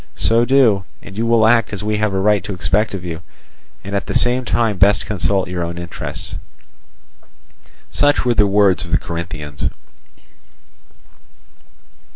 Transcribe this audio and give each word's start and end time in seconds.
So 0.15 0.45
do, 0.45 0.83
and 1.03 1.15
you 1.15 1.27
will 1.27 1.45
act 1.45 1.71
as 1.71 1.83
we 1.83 1.97
have 1.97 2.11
a 2.11 2.19
right 2.19 2.43
to 2.45 2.55
expect 2.55 2.95
of 2.95 3.05
you, 3.05 3.21
and 3.83 3.95
at 3.95 4.07
the 4.07 4.15
same 4.15 4.45
time 4.45 4.79
best 4.79 5.05
consult 5.05 5.47
your 5.47 5.61
own 5.61 5.77
interests." 5.77 6.37
Such 7.91 8.25
were 8.25 8.33
the 8.33 8.47
words 8.47 8.83
of 8.83 8.89
the 8.89 8.97
Corinthians. 8.97 9.69